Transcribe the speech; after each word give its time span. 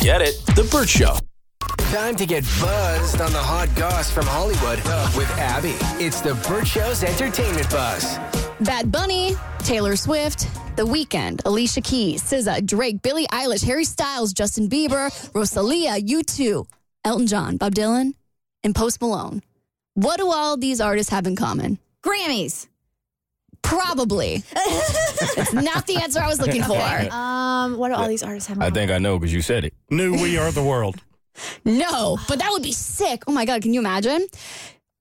Get 0.00 0.22
it? 0.22 0.40
The 0.56 0.66
Bert 0.72 0.88
Show. 0.88 1.14
Time 1.92 2.16
to 2.16 2.24
get 2.24 2.42
buzzed 2.58 3.20
on 3.20 3.32
the 3.32 3.38
hot 3.38 3.68
goss 3.76 4.10
from 4.10 4.24
Hollywood 4.24 4.78
with 5.14 5.30
Abby. 5.38 5.74
It's 6.02 6.22
the 6.22 6.34
Bert 6.48 6.66
Show's 6.66 7.04
entertainment 7.04 7.68
buzz. 7.68 8.16
Bad 8.60 8.90
Bunny, 8.90 9.36
Taylor 9.58 9.96
Swift, 9.96 10.48
The 10.76 10.86
Weeknd, 10.86 11.42
Alicia 11.44 11.82
Keys, 11.82 12.22
SZA, 12.22 12.64
Drake, 12.64 13.02
Billie 13.02 13.26
Eilish, 13.26 13.62
Harry 13.66 13.84
Styles, 13.84 14.32
Justin 14.32 14.70
Bieber, 14.70 15.10
Rosalia, 15.34 16.00
U2, 16.00 16.66
Elton 17.04 17.26
John, 17.26 17.58
Bob 17.58 17.74
Dylan, 17.74 18.14
and 18.64 18.74
Post 18.74 19.02
Malone. 19.02 19.42
What 19.94 20.16
do 20.16 20.30
all 20.30 20.56
these 20.56 20.80
artists 20.80 21.12
have 21.12 21.26
in 21.26 21.36
common? 21.36 21.78
Grammys. 22.02 22.68
Probably. 23.60 24.42
it's 24.56 25.52
not 25.52 25.86
the 25.86 25.96
answer 25.96 26.20
I 26.20 26.26
was 26.26 26.40
looking 26.40 26.62
for. 26.62 26.80
Um, 27.12 27.76
what 27.76 27.88
do 27.88 27.94
all 27.94 28.08
these 28.08 28.22
artists 28.22 28.48
have? 28.48 28.56
in 28.56 28.60
common? 28.60 28.66
I 28.66 28.70
common? 28.70 28.88
think 28.88 28.90
I 28.92 28.98
know 28.98 29.18
because 29.18 29.34
you 29.34 29.42
said 29.42 29.66
it. 29.66 29.74
New 29.90 30.12
We 30.14 30.38
Are 30.38 30.52
the 30.52 30.62
World. 30.62 30.96
No, 31.64 32.18
but 32.28 32.38
that 32.40 32.50
would 32.50 32.62
be 32.62 32.72
sick. 32.72 33.22
Oh 33.26 33.32
my 33.32 33.46
God, 33.46 33.62
can 33.62 33.72
you 33.72 33.80
imagine? 33.80 34.26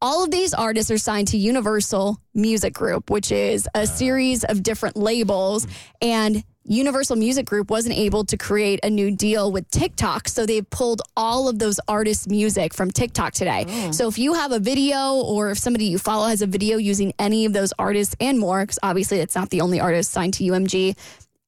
All 0.01 0.23
of 0.23 0.31
these 0.31 0.53
artists 0.53 0.89
are 0.89 0.97
signed 0.97 1.27
to 1.29 1.37
Universal 1.37 2.17
Music 2.33 2.73
Group, 2.73 3.09
which 3.09 3.29
is 3.29 3.67
a 3.75 3.85
series 3.85 4.45
of 4.45 4.63
different 4.63 4.95
labels. 4.95 5.67
And 6.01 6.41
Universal 6.63 7.17
Music 7.17 7.45
Group 7.45 7.69
wasn't 7.69 7.97
able 7.97 8.23
to 8.25 8.37
create 8.37 8.79
a 8.83 8.89
new 8.89 9.11
deal 9.11 9.51
with 9.51 9.69
TikTok. 9.71 10.29
So 10.29 10.45
they 10.45 10.61
pulled 10.61 11.01
all 11.17 11.49
of 11.49 11.59
those 11.59 11.77
artists' 11.89 12.27
music 12.27 12.73
from 12.73 12.89
TikTok 12.89 13.33
today. 13.33 13.65
Oh. 13.67 13.91
So 13.91 14.07
if 14.07 14.17
you 14.17 14.35
have 14.35 14.53
a 14.53 14.59
video 14.59 15.15
or 15.15 15.51
if 15.51 15.57
somebody 15.57 15.85
you 15.85 15.97
follow 15.97 16.27
has 16.27 16.41
a 16.41 16.47
video 16.47 16.77
using 16.77 17.11
any 17.19 17.45
of 17.45 17.51
those 17.51 17.73
artists 17.77 18.15
and 18.21 18.39
more, 18.39 18.61
because 18.61 18.79
obviously 18.81 19.19
it's 19.19 19.35
not 19.35 19.49
the 19.49 19.59
only 19.59 19.81
artist 19.81 20.11
signed 20.11 20.35
to 20.35 20.43
UMG, 20.45 20.95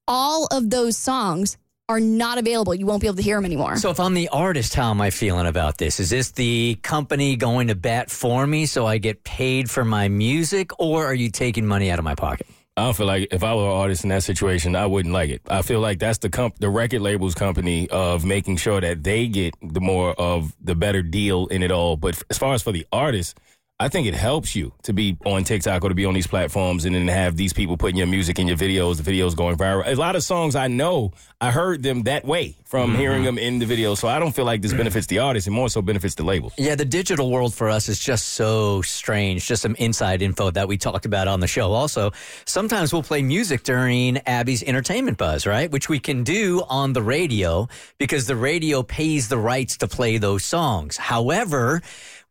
all 0.06 0.48
of 0.52 0.70
those 0.70 0.98
songs 0.98 1.58
are 1.90 2.00
not 2.00 2.38
available. 2.38 2.74
You 2.74 2.86
won't 2.86 3.02
be 3.02 3.08
able 3.08 3.18
to 3.18 3.22
hear 3.24 3.38
them 3.38 3.46
anymore. 3.46 3.76
So 3.78 3.90
if 3.90 4.00
I'm 4.00 4.14
the 4.14 4.30
artist, 4.30 4.74
how 4.74 4.92
am 4.92 5.02
I 5.02 5.10
feeling 5.10 5.48
about 5.48 5.78
this? 5.78 6.00
Is 6.00 6.10
this 6.10 6.32
the 6.32 6.78
company 6.84 7.36
going 7.36 7.68
to 7.68 7.76
bat 7.76 8.10
for 8.10 8.48
me 8.48 8.66
so 8.66 8.86
I 8.86 8.98
get 8.98 9.24
paid 9.24 9.70
for 9.70 9.84
my 9.84 10.08
music, 10.08 10.72
or 10.80 11.06
are 11.06 11.14
you 11.14 11.30
taking 11.30 11.66
money 11.66 11.92
out 11.92 12.00
of 12.00 12.06
my 12.06 12.16
pocket? 12.16 12.48
I 12.78 12.86
don't 12.86 12.96
feel 12.96 13.06
like 13.06 13.28
if 13.32 13.44
I 13.44 13.54
were 13.54 13.66
an 13.66 13.72
artist 13.78 14.04
in 14.04 14.10
that 14.10 14.24
situation, 14.24 14.78
I 14.78 14.86
wouldn't 14.86 15.14
like 15.14 15.30
it. 15.30 15.42
I 15.50 15.62
feel 15.62 15.82
like 15.82 16.00
that's 16.00 16.20
the 16.20 16.30
comp- 16.30 16.58
the 16.60 16.70
record 16.70 17.02
label's 17.02 17.36
company 17.36 17.90
of 17.90 18.24
making 18.24 18.58
sure 18.58 18.80
that 18.80 19.04
they 19.04 19.28
get 19.28 19.54
the 19.62 19.82
more 19.82 20.14
of 20.14 20.56
the 20.64 20.74
better 20.74 21.02
deal 21.04 21.48
in 21.48 21.64
it 21.64 21.72
all. 21.72 21.98
But 21.98 22.24
as 22.30 22.38
far 22.38 22.54
as 22.54 22.64
for 22.64 22.72
the 22.72 22.88
artist, 22.94 23.38
I 23.82 23.88
think 23.88 24.06
it 24.06 24.14
helps 24.14 24.56
you 24.56 24.74
to 24.84 24.94
be 24.94 25.18
on 25.26 25.44
TikTok 25.44 25.84
or 25.84 25.90
to 25.90 25.96
be 25.96 26.06
on 26.06 26.14
these 26.14 26.28
platforms 26.28 26.86
and 26.86 26.94
then 26.94 27.08
have 27.08 27.36
these 27.36 27.52
people 27.52 27.78
putting 27.78 27.96
your 27.96 28.06
music 28.06 28.38
in 28.38 28.48
your 28.48 28.56
videos, 28.56 29.02
the 29.02 29.12
videos 29.12 29.36
going 29.36 29.58
viral. 29.58 29.84
A 29.88 29.96
lot 29.96 30.16
of 30.16 30.24
songs 30.24 30.56
I 30.56 30.68
know, 30.68 31.14
I 31.42 31.50
heard 31.50 31.82
them 31.82 32.04
that 32.04 32.24
way 32.24 32.56
from 32.64 32.92
mm-hmm. 32.92 33.00
hearing 33.00 33.24
them 33.24 33.40
in 33.40 33.58
the 33.58 33.66
video. 33.66 33.96
So 33.96 34.08
I 34.08 34.20
don't 34.20 34.34
feel 34.36 34.46
like 34.46 34.62
this 34.62 34.72
benefits 34.72 35.08
the 35.08 35.18
artist 35.18 35.48
and 35.48 35.56
more 35.56 35.68
so 35.68 35.82
benefits 35.82 36.14
the 36.14 36.24
label. 36.24 36.54
Yeah, 36.60 36.76
the 36.76 36.86
digital 36.86 37.32
world 37.32 37.56
for 37.56 37.70
us 37.70 37.90
is 37.90 37.98
just 37.98 38.28
so 38.34 38.84
strange. 38.84 39.48
Just 39.48 39.64
some 39.64 39.74
inside 39.80 40.22
info 40.22 40.52
that 40.52 40.68
we 40.68 40.78
talked 40.78 41.08
about 41.08 41.28
on 41.28 41.40
the 41.40 41.48
show. 41.48 41.72
Also, 41.72 42.12
sometimes 42.46 42.94
we'll 42.94 43.02
play 43.02 43.24
music 43.24 43.64
during 43.64 44.20
Abby's 44.28 44.62
entertainment 44.62 45.18
buzz, 45.18 45.48
right? 45.48 45.72
Which 45.72 45.90
we 45.90 45.98
can 45.98 46.24
do 46.24 46.62
on 46.70 46.94
the 46.94 47.02
radio 47.02 47.68
because 47.98 48.28
the 48.28 48.36
radio 48.36 48.84
pays 48.84 49.28
the 49.28 49.40
rights 49.40 49.78
to 49.78 49.88
play 49.88 50.20
those 50.20 50.46
songs. 50.46 50.98
However, 50.98 51.82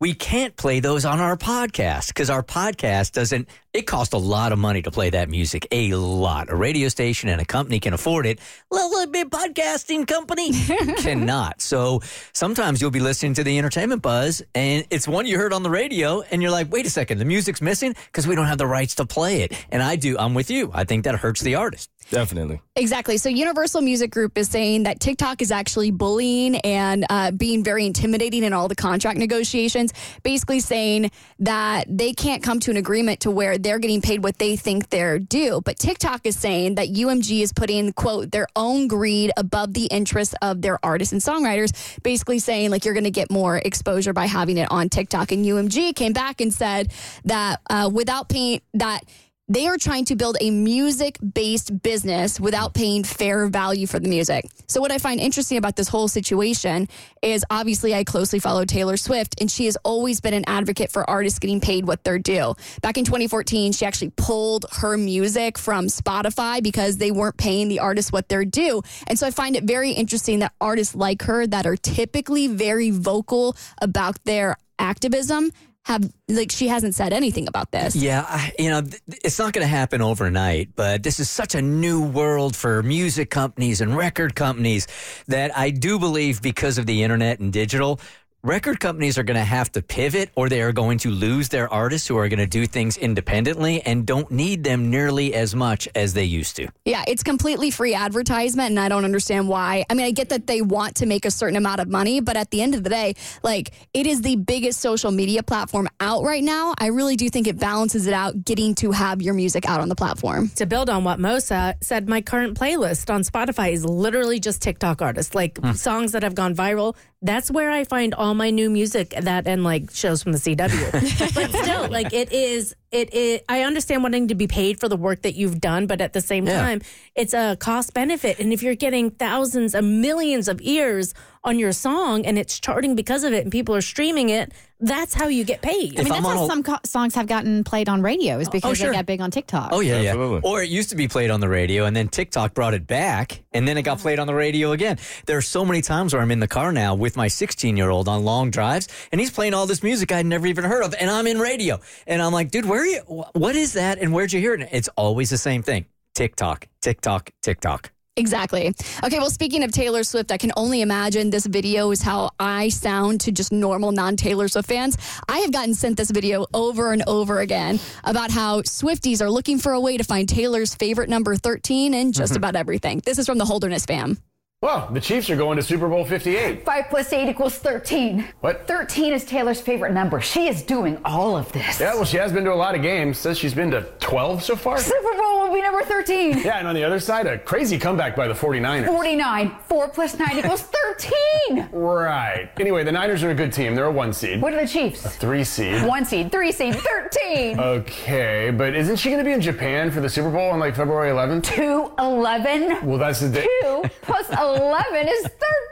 we 0.01 0.15
can't 0.15 0.57
play 0.57 0.79
those 0.79 1.05
on 1.05 1.19
our 1.19 1.37
podcast 1.37 2.07
because 2.07 2.31
our 2.31 2.41
podcast 2.41 3.11
doesn't, 3.11 3.47
it 3.73 3.83
costs 3.83 4.13
a 4.13 4.17
lot 4.17 4.51
of 4.51 4.59
money 4.59 4.81
to 4.81 4.91
play 4.91 5.09
that 5.11 5.29
music. 5.29 5.67
A 5.71 5.93
lot. 5.93 6.49
A 6.49 6.55
radio 6.55 6.89
station 6.89 7.29
and 7.29 7.39
a 7.39 7.45
company 7.45 7.79
can 7.79 7.93
afford 7.93 8.25
it. 8.25 8.39
Little 8.69 9.07
bit 9.07 9.29
podcasting 9.29 10.07
company 10.07 10.51
cannot. 10.97 11.61
So 11.61 12.01
sometimes 12.33 12.81
you'll 12.81 12.91
be 12.91 12.99
listening 12.99 13.33
to 13.35 13.43
the 13.43 13.57
entertainment 13.57 14.01
buzz 14.01 14.41
and 14.53 14.85
it's 14.89 15.07
one 15.07 15.25
you 15.25 15.37
heard 15.37 15.53
on 15.53 15.63
the 15.63 15.69
radio 15.69 16.21
and 16.21 16.41
you're 16.41 16.51
like, 16.51 16.71
wait 16.71 16.85
a 16.85 16.89
second, 16.89 17.19
the 17.19 17.25
music's 17.25 17.61
missing 17.61 17.95
because 18.07 18.27
we 18.27 18.35
don't 18.35 18.47
have 18.47 18.57
the 18.57 18.67
rights 18.67 18.95
to 18.95 19.05
play 19.05 19.43
it. 19.43 19.53
And 19.71 19.81
I 19.81 19.95
do, 19.95 20.17
I'm 20.17 20.33
with 20.33 20.51
you. 20.51 20.71
I 20.73 20.83
think 20.83 21.05
that 21.05 21.15
hurts 21.15 21.41
the 21.41 21.55
artist. 21.55 21.89
Definitely. 22.09 22.61
Exactly. 22.75 23.17
So 23.17 23.29
Universal 23.29 23.81
Music 23.81 24.11
Group 24.11 24.37
is 24.37 24.49
saying 24.49 24.83
that 24.83 24.99
TikTok 24.99 25.41
is 25.41 25.51
actually 25.51 25.91
bullying 25.91 26.57
and 26.57 27.05
uh, 27.09 27.31
being 27.31 27.63
very 27.63 27.85
intimidating 27.85 28.43
in 28.43 28.51
all 28.51 28.67
the 28.67 28.75
contract 28.75 29.17
negotiations, 29.17 29.93
basically 30.23 30.59
saying 30.59 31.11
that 31.39 31.85
they 31.87 32.11
can't 32.11 32.43
come 32.43 32.59
to 32.61 32.71
an 32.71 32.77
agreement 32.77 33.21
to 33.21 33.31
where 33.31 33.57
they're 33.63 33.79
getting 33.79 34.01
paid 34.01 34.23
what 34.23 34.37
they 34.37 34.55
think 34.55 34.89
they're 34.89 35.19
due. 35.19 35.61
But 35.63 35.77
TikTok 35.79 36.25
is 36.25 36.37
saying 36.37 36.75
that 36.75 36.89
UMG 36.89 37.41
is 37.41 37.53
putting, 37.53 37.93
quote, 37.93 38.31
their 38.31 38.47
own 38.55 38.87
greed 38.87 39.31
above 39.37 39.73
the 39.73 39.85
interests 39.85 40.35
of 40.41 40.61
their 40.61 40.83
artists 40.83 41.11
and 41.11 41.21
songwriters, 41.21 42.01
basically 42.03 42.39
saying 42.39 42.71
like 42.71 42.85
you're 42.85 42.93
going 42.93 43.03
to 43.03 43.11
get 43.11 43.31
more 43.31 43.57
exposure 43.57 44.13
by 44.13 44.25
having 44.25 44.57
it 44.57 44.69
on 44.71 44.89
TikTok. 44.89 45.31
And 45.31 45.45
UMG 45.45 45.95
came 45.95 46.13
back 46.13 46.41
and 46.41 46.53
said 46.53 46.91
that 47.25 47.61
uh, 47.69 47.89
without 47.93 48.29
paying 48.29 48.61
that 48.73 49.01
they 49.47 49.67
are 49.67 49.77
trying 49.77 50.05
to 50.05 50.15
build 50.15 50.37
a 50.39 50.49
music 50.49 51.17
based 51.33 51.83
business 51.83 52.39
without 52.39 52.73
paying 52.73 53.03
fair 53.03 53.47
value 53.47 53.85
for 53.85 53.99
the 53.99 54.07
music. 54.07 54.45
So, 54.67 54.79
what 54.79 54.91
I 54.91 54.97
find 54.97 55.19
interesting 55.19 55.57
about 55.57 55.75
this 55.75 55.89
whole 55.89 56.07
situation 56.07 56.87
is 57.21 57.43
obviously 57.49 57.93
I 57.93 58.05
closely 58.05 58.39
follow 58.39 58.63
Taylor 58.63 58.95
Swift, 58.95 59.41
and 59.41 59.51
she 59.51 59.65
has 59.65 59.75
always 59.83 60.21
been 60.21 60.33
an 60.33 60.45
advocate 60.47 60.89
for 60.89 61.09
artists 61.09 61.37
getting 61.39 61.59
paid 61.59 61.85
what 61.85 62.03
they're 62.03 62.19
due. 62.19 62.55
Back 62.81 62.97
in 62.97 63.03
2014, 63.03 63.73
she 63.73 63.85
actually 63.85 64.11
pulled 64.15 64.65
her 64.71 64.97
music 64.97 65.57
from 65.57 65.87
Spotify 65.87 66.63
because 66.63 66.97
they 66.97 67.11
weren't 67.11 67.37
paying 67.37 67.67
the 67.67 67.79
artists 67.79 68.11
what 68.11 68.29
they're 68.29 68.45
due. 68.45 68.81
And 69.07 69.19
so, 69.19 69.27
I 69.27 69.31
find 69.31 69.57
it 69.57 69.65
very 69.65 69.91
interesting 69.91 70.39
that 70.39 70.53
artists 70.61 70.95
like 70.95 71.23
her 71.23 71.45
that 71.47 71.65
are 71.65 71.75
typically 71.75 72.47
very 72.47 72.89
vocal 72.89 73.57
about 73.81 74.23
their 74.23 74.55
activism 74.79 75.51
have 75.83 76.11
like 76.27 76.51
she 76.51 76.67
hasn't 76.67 76.93
said 76.95 77.11
anything 77.11 77.47
about 77.47 77.71
this. 77.71 77.95
Yeah, 77.95 78.23
I, 78.27 78.51
you 78.59 78.69
know, 78.69 78.81
th- 78.81 79.01
it's 79.23 79.39
not 79.39 79.53
going 79.53 79.63
to 79.63 79.69
happen 79.69 80.01
overnight, 80.01 80.69
but 80.75 81.01
this 81.01 81.19
is 81.19 81.29
such 81.29 81.55
a 81.55 81.61
new 81.61 82.03
world 82.03 82.55
for 82.55 82.83
music 82.83 83.29
companies 83.29 83.81
and 83.81 83.97
record 83.97 84.35
companies 84.35 84.87
that 85.27 85.57
I 85.57 85.71
do 85.71 85.97
believe 85.97 86.41
because 86.41 86.77
of 86.77 86.85
the 86.85 87.03
internet 87.03 87.39
and 87.39 87.51
digital, 87.51 87.99
record 88.43 88.79
companies 88.79 89.19
are 89.19 89.23
going 89.23 89.37
to 89.37 89.43
have 89.43 89.71
to 89.71 89.81
pivot 89.81 90.31
or 90.35 90.49
they 90.49 90.61
are 90.61 90.71
going 90.71 90.97
to 90.97 91.11
lose 91.11 91.49
their 91.49 91.71
artists 91.71 92.07
who 92.07 92.17
are 92.17 92.27
going 92.27 92.39
to 92.39 92.47
do 92.47 92.65
things 92.65 92.97
independently 92.97 93.81
and 93.81 94.05
don't 94.05 94.31
need 94.31 94.63
them 94.63 94.89
nearly 94.89 95.35
as 95.35 95.53
much 95.53 95.87
as 95.93 96.13
they 96.13 96.23
used 96.23 96.55
to. 96.55 96.67
Yeah, 96.85 97.03
it's 97.07 97.21
completely 97.21 97.69
free 97.69 97.93
advertisement, 97.93 98.71
and 98.71 98.79
I 98.79 98.89
don't 98.89 99.05
understand 99.05 99.47
why. 99.47 99.85
I 99.89 99.93
mean, 99.93 100.07
I 100.07 100.11
get 100.11 100.29
that 100.29 100.47
they 100.47 100.61
want 100.61 100.95
to 100.97 101.05
make 101.05 101.25
a 101.25 101.31
certain 101.31 101.55
amount 101.55 101.81
of 101.81 101.87
money, 101.87 102.19
but 102.19 102.35
at 102.35 102.49
the 102.49 102.61
end 102.61 102.73
of 102.73 102.83
the 102.83 102.89
day, 102.89 103.13
like 103.43 103.71
it 103.93 104.07
is 104.07 104.21
the 104.21 104.37
biggest 104.37 104.79
social 104.79 105.11
media 105.11 105.43
platform 105.43 105.87
out 105.99 106.23
right 106.23 106.43
now. 106.43 106.73
I 106.79 106.87
really 106.87 107.15
do 107.15 107.29
think 107.29 107.47
it 107.47 107.59
balances 107.59 108.07
it 108.07 108.13
out 108.13 108.43
getting 108.43 108.73
to 108.75 108.91
have 108.91 109.21
your 109.21 109.35
music 109.35 109.69
out 109.69 109.81
on 109.81 109.89
the 109.89 109.95
platform. 109.95 110.49
To 110.55 110.65
build 110.65 110.89
on 110.89 111.03
what 111.03 111.19
Mosa 111.19 111.75
said, 111.83 112.09
my 112.09 112.21
current 112.21 112.57
playlist 112.57 113.13
on 113.13 113.21
Spotify 113.21 113.71
is 113.71 113.85
literally 113.85 114.39
just 114.39 114.61
TikTok 114.61 115.01
artists, 115.01 115.35
like 115.35 115.59
hmm. 115.59 115.73
songs 115.73 116.13
that 116.13 116.23
have 116.23 116.33
gone 116.33 116.55
viral. 116.55 116.95
That's 117.23 117.51
where 117.51 117.69
I 117.69 117.83
find 117.83 118.15
all 118.15 118.30
my 118.33 118.49
new 118.49 118.69
music 118.69 119.13
that 119.19 119.47
and 119.47 119.63
like 119.63 119.91
shows 119.91 120.23
from 120.23 120.31
the 120.31 120.37
CW. 120.37 121.35
but 121.35 121.51
still, 121.51 121.89
like 121.89 122.13
it 122.13 122.31
is 122.31 122.75
it, 122.91 123.13
it 123.13 123.45
I 123.49 123.61
understand 123.63 124.03
wanting 124.03 124.27
to 124.29 124.35
be 124.35 124.47
paid 124.47 124.79
for 124.79 124.87
the 124.89 124.97
work 124.97 125.21
that 125.23 125.35
you've 125.35 125.59
done, 125.61 125.87
but 125.87 126.01
at 126.01 126.13
the 126.13 126.21
same 126.21 126.45
Yeah. 126.45 126.61
time, 126.61 126.81
it's 127.15 127.33
a 127.33 127.55
cost 127.59 127.93
benefit. 127.93 128.39
And 128.39 128.51
if 128.53 128.61
you're 128.63 128.75
getting 128.75 129.11
thousands 129.11 129.73
and 129.75 130.01
millions 130.01 130.47
of 130.47 130.59
ears 130.61 131.13
on 131.43 131.57
your 131.57 131.71
song 131.71 132.23
and 132.25 132.37
it's 132.37 132.59
charting 132.59 132.95
because 132.95 133.23
of 133.23 133.33
it 133.33 133.43
and 133.43 133.51
people 133.51 133.73
are 133.75 133.81
streaming 133.81 134.29
it, 134.29 134.51
that's 134.79 135.13
how 135.13 135.27
you 135.27 135.43
get 135.43 135.61
paid. 135.61 135.99
I 135.99 136.03
mean, 136.03 136.11
I'm 136.13 136.23
that's 136.23 136.35
how 136.35 136.43
a- 136.45 136.47
some 136.47 136.63
co- 136.63 136.77
songs 136.85 137.13
have 137.15 137.27
gotten 137.27 137.63
played 137.63 137.87
on 137.89 138.01
radio 138.01 138.39
is 138.39 138.47
oh, 138.47 138.51
because 138.51 138.77
sure. 138.77 138.89
they 138.89 138.95
got 138.95 139.05
big 139.05 139.21
on 139.21 139.29
TikTok. 139.31 139.69
Oh 139.71 139.79
yeah, 139.79 139.95
Absolutely. 139.95 140.41
yeah. 140.43 140.49
Or 140.51 140.61
it 140.63 140.69
used 140.69 140.89
to 140.89 140.95
be 140.95 141.07
played 141.07 141.29
on 141.29 141.39
the 141.39 141.49
radio, 141.49 141.85
and 141.85 141.95
then 141.95 142.07
TikTok 142.09 142.53
brought 142.55 142.73
it 142.73 142.87
back, 142.87 143.43
and 143.53 143.67
then 143.67 143.77
it 143.77 143.83
got 143.83 143.99
played 143.99 144.17
on 144.19 144.25
the 144.27 144.33
radio 144.33 144.71
again. 144.71 144.97
There 145.27 145.37
are 145.37 145.41
so 145.41 145.63
many 145.65 145.81
times 145.81 146.13
where 146.13 146.21
I'm 146.21 146.31
in 146.31 146.39
the 146.39 146.47
car 146.47 146.71
now 146.71 146.95
with 146.95 147.15
my 147.15 147.27
16 147.27 147.77
year 147.77 147.89
old 147.89 148.07
on 148.07 148.23
long 148.23 148.49
drives, 148.49 148.87
and 149.11 149.21
he's 149.21 149.29
playing 149.31 149.53
all 149.53 149.67
this 149.67 149.83
music 149.83 150.11
I'd 150.11 150.25
never 150.25 150.47
even 150.47 150.63
heard 150.63 150.83
of, 150.83 150.95
and 150.99 151.09
I'm 151.11 151.27
in 151.27 151.39
radio, 151.39 151.79
and 152.07 152.19
I'm 152.21 152.33
like, 152.33 152.49
dude, 152.51 152.65
where 152.65 152.80
are 152.81 152.87
you? 152.87 152.99
What 153.33 153.55
is 153.55 153.73
that? 153.73 153.99
And 153.99 154.13
where'd 154.13 154.33
you 154.33 154.39
hear 154.39 154.53
it? 154.53 154.67
It's 154.71 154.89
always 154.97 155.29
the 155.29 155.37
same 155.37 155.63
thing: 155.63 155.85
TikTok, 156.15 156.67
TikTok, 156.81 157.31
TikTok. 157.41 157.91
Exactly. 158.17 158.73
Okay, 159.03 159.19
well, 159.19 159.29
speaking 159.29 159.63
of 159.63 159.71
Taylor 159.71 160.03
Swift, 160.03 160.31
I 160.33 160.37
can 160.37 160.51
only 160.57 160.81
imagine 160.81 161.29
this 161.29 161.45
video 161.45 161.91
is 161.91 162.01
how 162.01 162.31
I 162.39 162.67
sound 162.67 163.21
to 163.21 163.31
just 163.31 163.53
normal 163.53 163.93
non 163.93 164.17
Taylor 164.17 164.47
Swift 164.47 164.67
fans. 164.67 164.97
I 165.29 165.39
have 165.39 165.51
gotten 165.51 165.73
sent 165.73 165.95
this 165.95 166.11
video 166.11 166.45
over 166.53 166.91
and 166.91 167.03
over 167.07 167.39
again 167.39 167.79
about 168.03 168.29
how 168.29 168.61
Swifties 168.63 169.21
are 169.21 169.29
looking 169.29 169.59
for 169.59 169.71
a 169.71 169.79
way 169.79 169.95
to 169.97 170.03
find 170.03 170.27
Taylor's 170.27 170.75
favorite 170.75 171.09
number 171.09 171.35
13 171.35 171.93
in 171.93 172.11
just 172.11 172.33
mm-hmm. 172.33 172.37
about 172.37 172.55
everything. 172.55 173.01
This 173.05 173.17
is 173.17 173.25
from 173.25 173.37
the 173.37 173.45
Holderness 173.45 173.85
fam. 173.85 174.17
Well, 174.63 174.87
the 174.91 175.01
Chiefs 175.01 175.27
are 175.31 175.35
going 175.35 175.57
to 175.57 175.63
Super 175.63 175.89
Bowl 175.89 176.05
58. 176.05 176.63
5 176.63 176.85
plus 176.91 177.11
8 177.11 177.27
equals 177.27 177.57
13. 177.57 178.27
What? 178.41 178.67
13 178.67 179.11
is 179.11 179.25
Taylor's 179.25 179.59
favorite 179.59 179.91
number. 179.91 180.21
She 180.21 180.47
is 180.47 180.61
doing 180.61 180.99
all 181.03 181.35
of 181.35 181.51
this. 181.51 181.79
Yeah, 181.79 181.95
well, 181.95 182.05
she 182.05 182.17
has 182.17 182.31
been 182.31 182.43
to 182.43 182.53
a 182.53 182.53
lot 182.53 182.75
of 182.75 182.83
games. 182.83 183.17
Says 183.17 183.39
she's 183.39 183.55
been 183.55 183.71
to 183.71 183.81
12 184.01 184.43
so 184.43 184.55
far. 184.55 184.77
Super 184.77 185.17
Bowl 185.17 185.39
will 185.47 185.51
be 185.55 185.63
number 185.63 185.81
13. 185.81 186.37
Yeah, 186.51 186.59
and 186.59 186.67
on 186.67 186.75
the 186.75 186.83
other 186.83 186.99
side, 186.99 187.25
a 187.25 187.39
crazy 187.39 187.79
comeback 187.79 188.15
by 188.15 188.27
the 188.27 188.35
49ers. 188.35 188.85
49. 188.85 189.55
4 189.67 189.87
plus 189.89 190.19
9 190.19 190.37
equals 190.37 190.61
13. 190.61 191.69
Right. 191.71 192.49
Anyway, 192.59 192.83
the 192.83 192.91
Niners 192.91 193.23
are 193.23 193.31
a 193.31 193.35
good 193.35 193.51
team. 193.51 193.73
They're 193.75 193.85
a 193.85 193.91
one 193.91 194.13
seed. 194.13 194.41
What 194.41 194.53
are 194.53 194.61
the 194.61 194.67
Chiefs? 194.67 195.01
Three 195.15 195.43
seed. 195.43 195.83
One 195.87 196.05
seed, 196.05 196.31
three 196.31 196.51
seed, 196.51 196.75
13. 196.75 197.59
Okay, 197.59 198.51
but 198.51 198.75
isn't 198.75 198.97
she 198.97 199.09
going 199.09 199.19
to 199.19 199.23
be 199.25 199.31
in 199.31 199.41
Japan 199.41 199.89
for 199.89 199.99
the 200.01 200.09
Super 200.09 200.29
Bowl 200.29 200.51
on 200.51 200.59
like 200.59 200.75
February 200.75 201.09
11th? 201.09 201.43
2, 201.43 201.93
11. 201.97 202.85
Well, 202.87 202.97
that's 202.99 203.19
the 203.21 203.29
day. 203.29 203.47
2 203.63 203.70
plus 204.01 204.29
11 204.29 205.07
is 205.07 205.29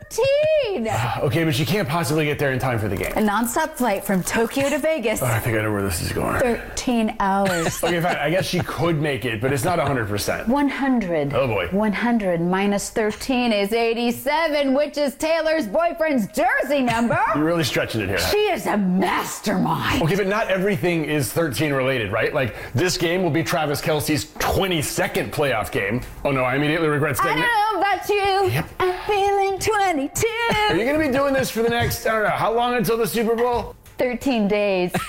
13. 0.09 0.89
Okay, 1.19 1.43
but 1.43 1.53
she 1.53 1.65
can't 1.65 1.87
possibly 1.87 2.25
get 2.25 2.39
there 2.39 2.51
in 2.53 2.59
time 2.59 2.79
for 2.79 2.87
the 2.87 2.95
game. 2.95 3.11
A 3.11 3.21
nonstop 3.21 3.71
flight 3.71 4.03
from 4.05 4.23
Tokyo 4.23 4.69
to 4.69 4.77
Vegas. 4.77 5.21
Oh, 5.21 5.25
I 5.25 5.39
think 5.39 5.57
I 5.57 5.61
know 5.63 5.71
where 5.71 5.81
this 5.83 6.01
is 6.01 6.11
going. 6.13 6.39
13 6.39 7.15
hours. 7.19 7.49
Okay, 7.89 8.01
fine. 8.01 8.15
I 8.17 8.29
guess 8.29 8.45
she 8.45 8.59
could 8.59 9.01
make 9.01 9.25
it, 9.25 9.41
but 9.41 9.51
it's 9.51 9.63
not 9.63 9.79
100%. 9.79 10.47
100. 10.47 11.33
Oh, 11.33 11.47
boy. 11.47 11.67
100 11.71 12.41
minus 12.41 12.89
13 12.89 13.51
is 13.51 13.73
87, 13.73 14.73
which 14.73 14.97
is 14.97 15.15
Taylor's 15.15 15.67
boyfriend's 15.67 16.27
jersey 16.27 16.81
number. 16.81 17.19
You're 17.35 17.43
really 17.43 17.63
stretching 17.63 18.01
it 18.01 18.09
here. 18.09 18.17
She 18.19 18.37
is 18.37 18.65
a 18.65 18.77
mastermind. 18.77 20.01
Okay, 20.03 20.15
but 20.15 20.27
not 20.27 20.47
everything 20.49 21.05
is 21.05 21.31
13 21.33 21.73
related, 21.73 22.11
right? 22.11 22.33
Like 22.33 22.55
this 22.73 22.97
game 22.97 23.23
will 23.23 23.29
be 23.29 23.43
Travis 23.43 23.81
Kelce's 23.81 24.25
22nd 24.35 25.31
playoff 25.31 25.71
game. 25.71 26.01
Oh 26.23 26.31
no, 26.31 26.43
I 26.43 26.55
immediately 26.55 26.87
regret 26.87 27.17
saying 27.17 27.37
that. 27.37 27.71
know 27.73 27.79
about 27.79 28.09
you. 28.09 28.51
Yep. 28.53 28.65
I'm 28.79 28.93
feeling 29.07 29.59
22. 30.07 30.27
Are 30.69 30.75
you 30.77 30.85
going 30.85 30.97
to 30.99 31.05
be 31.07 31.11
doing 31.11 31.33
this 31.33 31.49
for 31.49 31.61
the 31.61 31.69
next, 31.69 32.05
I 32.05 32.11
don't 32.13 32.23
know, 32.23 32.29
how 32.29 32.53
long 32.53 32.75
until 32.75 32.95
the 32.95 33.05
Super 33.07 33.35
Bowl? 33.35 33.75
13 33.97 34.47
days. 34.47 34.91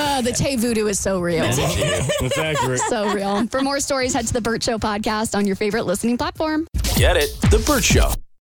Uh, 0.00 0.20
the 0.22 0.30
Tay 0.32 0.54
voodoo 0.54 0.86
is 0.86 0.98
so 0.98 1.18
real. 1.20 1.42
That's 1.42 2.38
accurate. 2.38 2.80
so 2.88 3.12
real. 3.12 3.46
For 3.48 3.60
more 3.62 3.80
stories, 3.80 4.14
head 4.14 4.26
to 4.28 4.32
the 4.32 4.40
Bert 4.40 4.62
Show 4.62 4.78
podcast 4.78 5.36
on 5.36 5.44
your 5.44 5.56
favorite 5.56 5.86
listening 5.86 6.16
platform. 6.16 6.66
Get 6.94 7.16
it? 7.16 7.36
The 7.50 7.62
Bert 7.66 7.82
Show. 7.82 8.12